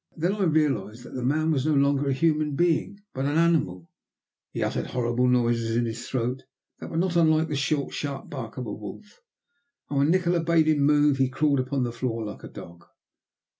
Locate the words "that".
1.03-1.13, 6.79-6.89